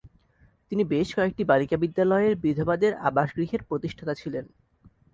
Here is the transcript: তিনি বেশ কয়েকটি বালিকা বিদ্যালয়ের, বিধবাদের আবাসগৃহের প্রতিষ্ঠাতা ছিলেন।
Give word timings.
তিনি 0.71 0.83
বেশ 0.83 1.07
কয়েকটি 1.15 1.43
বালিকা 1.43 1.77
বিদ্যালয়ের, 1.77 2.33
বিধবাদের 2.35 2.93
আবাসগৃহের 3.07 3.61
প্রতিষ্ঠাতা 3.63 4.13
ছিলেন। 4.13 4.45